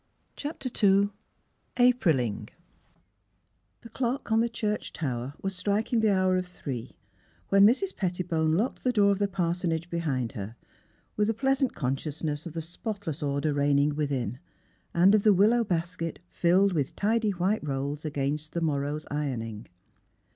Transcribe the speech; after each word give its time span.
CHAPTER 0.35 0.71
n 0.83 1.11
APRILING 1.77 2.49
The 3.81 3.89
clock 3.89 4.31
on 4.31 4.39
the 4.39 4.49
cliurch 4.49 4.91
tower 4.93 5.35
was 5.43 5.55
striking 5.55 5.99
the 5.99 6.11
hour 6.11 6.37
of 6.37 6.47
three 6.47 6.97
when 7.49 7.65
Mrs. 7.67 7.95
Pettibone 7.95 8.53
locked 8.57 8.83
the 8.83 8.91
door 8.91 9.11
of 9.11 9.19
the 9.19 9.27
parsonage 9.27 9.91
behind 9.91 10.31
her, 10.31 10.55
with 11.15 11.29
a 11.29 11.35
pleasant 11.35 11.75
con 11.75 11.97
sciousness 11.97 12.47
of 12.47 12.53
the 12.53 12.61
spotless 12.61 13.21
order 13.21 13.53
reigning 13.53 13.93
within, 13.93 14.39
and 14.91 15.13
of 15.13 15.21
the 15.21 15.35
willow 15.35 15.63
basket, 15.63 16.19
filled 16.29 16.73
with 16.73 16.95
tidy 16.95 17.29
white 17.29 17.63
rolls 17.63 18.03
against 18.03 18.53
the 18.53 18.61
morrow's 18.61 19.05
ironing. 19.11 19.67